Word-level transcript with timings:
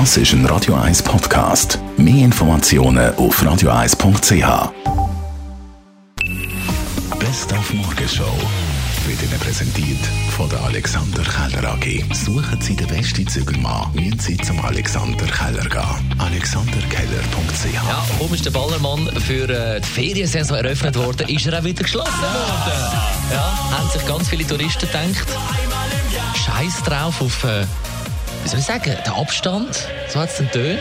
Das 0.00 0.16
ist 0.16 0.32
ein 0.32 0.44
Radio 0.46 0.74
1 0.74 1.04
Podcast. 1.04 1.78
Mehr 1.96 2.24
Informationen 2.24 3.14
auf 3.14 3.40
radio1.ch. 3.40 4.72
Best 7.20 7.52
auf 7.52 7.72
Morgenshow 7.72 8.36
wird 9.06 9.22
Ihnen 9.22 9.38
präsentiert 9.38 10.04
von 10.36 10.48
der 10.48 10.60
Alexander 10.64 11.22
Keller 11.22 11.74
AG. 11.74 12.12
Suchen 12.12 12.60
Sie 12.60 12.74
den 12.74 12.88
besten 12.88 13.24
Zügelmann, 13.28 13.92
müssen 13.94 14.18
Sie 14.18 14.36
zum 14.38 14.58
Alexander 14.64 15.26
Keller 15.26 15.62
gehen. 15.62 16.18
AlexanderKeller.ch 16.18 17.72
Ja, 17.72 18.04
warum 18.18 18.34
ist 18.34 18.44
der 18.44 18.50
Ballermann 18.50 19.08
für 19.24 19.48
äh, 19.48 19.80
die 19.80 19.86
Feriensaison 19.86 20.56
eröffnet 20.56 20.96
worden? 20.96 21.28
Ist 21.28 21.46
er 21.46 21.60
auch 21.60 21.64
wieder 21.64 21.84
geschlossen 21.84 22.20
worden? 22.20 22.98
Ja, 23.30 23.78
haben 23.78 23.88
sich 23.90 24.04
ganz 24.08 24.28
viele 24.28 24.44
Touristen 24.44 24.88
gedacht. 24.88 25.28
Scheiß 26.34 26.82
drauf 26.82 27.20
auf, 27.20 27.44
äh, 27.44 27.64
wie 28.44 28.48
soll 28.48 28.58
ich 28.58 28.66
sagen, 28.66 28.94
den 29.06 29.12
Abstand. 29.14 29.88
So 30.08 30.20
hat 30.20 30.28
es 30.28 30.36
dann 30.36 30.50
tönt. 30.50 30.78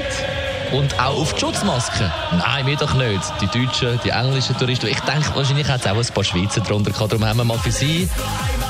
Und 0.74 1.00
auch 1.00 1.20
auf 1.20 1.34
die 1.36 1.40
Schutzmasken. 1.42 2.12
Nein, 2.38 2.66
wir 2.66 2.76
doch 2.76 2.94
nicht. 2.96 3.22
Die 3.42 3.46
deutschen, 3.48 4.00
die 4.04 4.10
englischen 4.10 4.58
Touristen. 4.58 4.88
Ich 4.88 5.00
denke, 5.02 5.36
wahrscheinlich 5.36 5.68
hat 5.68 5.82
es 5.82 5.88
auch 5.88 5.96
ein 5.98 6.06
paar 6.14 6.24
Schweizer 6.24 6.62
drunter 6.62 6.92
gehabt. 6.92 7.12
Darum 7.12 7.26
haben 7.26 7.38
wir 7.38 7.44
mal 7.44 7.60
für 7.60 7.72
sie 7.72 8.10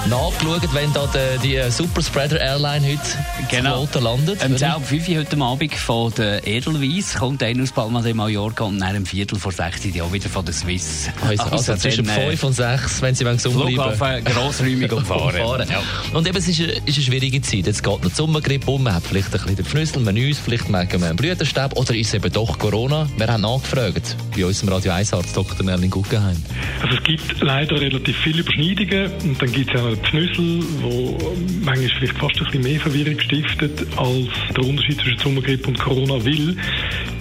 nachgeschaut, 0.10 0.62
wenn 0.74 0.92
da 0.92 1.08
die, 1.42 1.48
die 1.48 1.72
Superspreader 1.72 2.40
Airline 2.42 2.86
heute 2.86 3.02
Genau. 3.50 3.86
Kloten 3.86 4.04
landet. 4.04 4.44
Um 4.46 4.58
10 4.58 4.68
Uhr 4.74 4.82
5 4.82 5.08
Uhr 5.10 5.18
heute 5.20 5.38
Abend 5.42 5.74
von 5.76 6.14
der 6.16 6.46
Edelweiss 6.46 7.16
kommt 7.16 7.42
einer 7.42 7.64
aus 7.64 7.72
Palma 7.72 8.02
de 8.02 8.14
Mallorca 8.14 8.66
und 8.66 8.78
nach 8.78 8.88
einem 8.88 9.06
Viertel 9.06 9.40
vor 9.40 9.54
6 9.54 9.86
Uhr 9.86 10.12
wieder 10.12 10.28
von 10.30 10.44
der 10.44 10.54
Swiss. 10.54 11.10
Also, 11.26 11.44
also 11.44 11.76
zwischen 11.78 12.06
dann, 12.06 12.18
äh, 12.18 12.30
5 12.32 12.44
und 12.44 12.54
6, 12.54 13.02
wenn 13.02 13.16
sie 13.16 13.24
gesund 13.24 13.56
bleiben 13.56 13.76
Flughafen 13.76 14.26
grossräumig 14.26 14.92
umfahren. 14.92 15.40
umfahren. 15.42 15.70
Ja. 15.70 15.82
Und 16.18 16.28
eben, 16.28 16.38
es 16.38 16.48
ist, 16.50 16.60
eine, 16.60 16.72
ist 16.74 16.96
eine 16.98 17.06
schwierige 17.06 17.42
Zeit. 17.42 17.66
Jetzt 17.68 17.82
geht 17.82 18.04
noch 18.04 18.10
die 18.10 18.16
Sommergrippe 18.16 18.70
um, 18.70 18.84
man 18.84 18.96
hat 18.96 19.04
vielleicht 19.08 19.28
ein 19.28 19.32
bisschen 19.32 19.56
den 19.56 19.66
Pfnüssel, 19.66 20.02
man 20.02 20.18
uns, 20.18 20.38
vielleicht 20.40 20.68
merken 20.68 21.00
wir 21.00 21.08
einen 21.08 21.16
Blütenstab 21.16 21.78
oder 21.78 21.93
ist 21.96 22.08
es 22.08 22.14
eben 22.16 22.32
doch 22.32 22.58
Corona? 22.58 23.08
Wir 23.18 23.28
haben 23.28 23.42
nachgefragt 23.42 24.16
bei 24.36 24.46
unserem 24.46 24.70
Radio 24.74 24.92
1 24.92 25.14
Arzt 25.14 25.36
Dr. 25.36 25.66
Merlin 25.66 25.90
Guggenheim. 25.90 26.38
Also 26.82 26.98
es 26.98 27.04
gibt 27.04 27.42
leider 27.42 27.80
relativ 27.80 28.18
viele 28.18 28.42
Überschneidungen 28.42 29.12
und 29.24 29.42
dann 29.42 29.52
gibt 29.52 29.74
es 29.74 29.80
auch 29.80 29.86
noch 29.86 29.96
den 29.96 30.04
Pfnüssel, 30.04 30.64
wo 30.82 31.18
manchmal 31.64 31.90
vielleicht 31.98 32.18
fast 32.18 32.38
ein 32.38 32.46
bisschen 32.46 32.64
mehr 32.64 32.80
Verwirrung 32.80 33.20
stiftet 33.20 33.86
als 33.98 34.30
der 34.56 34.64
Unterschied 34.64 35.02
zwischen 35.02 35.20
Sommergrippe 35.20 35.68
und 35.68 35.80
Corona, 35.80 36.14
weil 36.26 36.56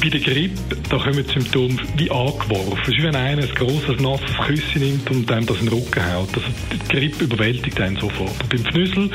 bei 0.03 0.09
der 0.09 0.21
Grippe, 0.21 0.77
da 0.89 0.99
kommen 0.99 1.25
die 1.27 1.33
Symptome 1.33 1.77
wie 1.97 2.11
angeworfen. 2.11 2.79
Es 2.83 2.89
ist 2.89 2.99
wie 2.99 3.03
wenn 3.03 3.17
einer 3.17 3.43
ein 3.43 3.55
grosses, 3.55 4.01
nasses 4.01 4.37
Küsschen 4.47 4.83
nimmt 4.83 5.11
und 5.11 5.31
einem 5.31 5.47
das 5.47 5.59
in 5.61 5.67
den 5.67 5.79
Rücken 5.79 6.13
haut. 6.13 6.29
Also 6.35 6.49
die 6.73 6.97
Grippe 6.97 7.25
überwältigt 7.25 7.81
einen 7.81 7.97
sofort. 7.97 8.31
Und 8.43 8.49
beim 8.49 8.65
Pfnüssel 8.65 9.11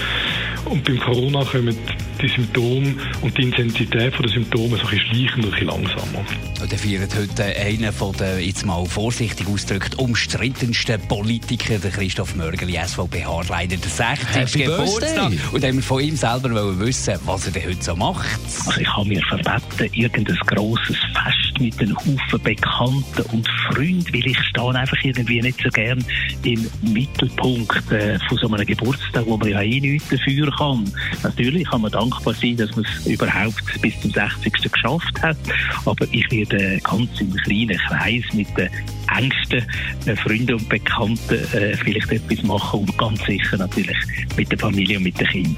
und 0.66 0.84
beim 0.84 1.00
Corona 1.00 1.44
kommen 1.44 1.78
die 2.22 2.28
Symptome 2.28 2.96
und 3.22 3.38
die 3.38 3.44
Intensität 3.44 4.14
der 4.20 4.30
Symptome 4.30 4.78
so 4.78 4.84
ein 4.84 4.90
bisschen 4.90 5.00
schleichend 5.00 5.46
und 5.46 5.46
ein 5.46 5.52
bisschen 5.52 5.68
langsamer. 5.68 6.26
Und 6.62 6.72
der 6.72 6.80
feiert 6.80 7.16
heute 7.16 7.44
einen 7.44 7.94
von 7.94 8.14
den, 8.14 8.40
jetzt 8.40 8.66
mal 8.66 8.86
vorsichtig 8.86 9.48
ausgedrückt, 9.48 10.00
umstrittensten 10.00 11.00
Politiker, 11.08 11.78
der 11.78 11.92
Christoph 11.92 12.36
Mörgeli, 12.36 12.80
SVP-Haarleiter, 12.84 13.78
der 13.78 13.90
60. 13.90 14.36
Happy 14.36 14.64
Geburtstag. 14.64 15.30
Birthday. 15.30 15.40
Und 15.52 15.64
haben 15.64 15.76
wir 15.76 15.84
von 15.84 16.02
ihm 16.02 16.16
selber 16.16 16.52
wollen 16.52 16.80
wissen, 16.80 17.16
was 17.26 17.46
er 17.46 17.52
denn 17.52 17.70
heute 17.70 17.84
so 17.84 17.96
macht. 17.96 18.40
Also 18.66 18.82
ich 18.82 18.88
habe 18.88 19.08
mir 19.08 19.22
verbeten, 19.24 19.94
irgendein 19.94 20.38
grosses 20.48 20.98
Fest 21.14 21.47
mit 21.60 21.80
einem 21.80 21.98
Haufen 21.98 22.42
Bekannten 22.44 23.22
und 23.32 23.48
Freunden, 23.68 24.14
weil 24.14 24.28
ich 24.28 24.40
stehe 24.40 24.76
einfach 24.76 24.98
irgendwie 25.04 25.42
nicht 25.42 25.62
so 25.62 25.70
gern 25.70 26.04
im 26.44 26.68
Mittelpunkt 26.82 27.92
äh, 27.92 28.20
von 28.28 28.38
so 28.38 28.52
einem 28.52 28.66
Geburtstag, 28.66 29.26
wo 29.26 29.38
man 29.38 29.50
ja 29.50 29.62
eh 29.62 29.80
nichts 29.80 30.10
dafür 30.10 30.52
kann. 30.58 30.92
Natürlich 31.24 31.68
kann 31.68 31.82
man 31.82 31.92
dankbar 31.92 32.34
sein, 32.34 32.58
dass 32.58 32.76
man 32.76 32.86
es 32.86 33.06
überhaupt 33.06 33.82
bis 33.82 34.00
zum 34.02 34.12
60. 34.12 34.72
geschafft 34.72 35.22
hat, 35.22 35.38
aber 35.86 36.06
ich 36.12 36.30
werde 36.32 36.80
ganz 36.84 37.20
im 37.20 37.34
kleinen 37.34 37.78
Kreis 37.78 38.24
mit 38.34 38.48
den 38.58 38.70
engsten 39.16 39.66
äh, 40.06 40.16
Freunden 40.16 40.56
und 40.56 40.70
Bekannten 40.70 41.36
äh, 41.54 41.76
vielleicht 41.78 42.12
etwas 42.12 42.44
machen 42.44 42.82
und 42.82 42.98
ganz 42.98 43.24
sicher 43.26 43.58
natürlich 43.58 43.98
mit 44.36 44.52
der 44.52 44.60
Familie 44.60 44.98
und 44.98 45.04
mit 45.04 45.20
den 45.20 45.28
Kindern. 45.28 45.58